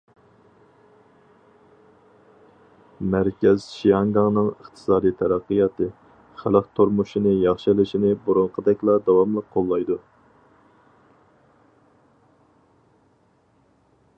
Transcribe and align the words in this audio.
مەركەز 3.15 3.67
شياڭگاڭنىڭ 3.73 4.49
ئىقتىسادىي 4.53 5.13
تەرەققىياتى، 5.19 5.89
خەلق 6.41 6.71
تۇرمۇشىنى 6.79 7.35
ياخشىلىشىنى 7.43 8.15
بۇرۇنقىدەكلا 8.25 8.97
داۋاملىق 9.11 9.53
قوللايدۇ. 9.57 9.99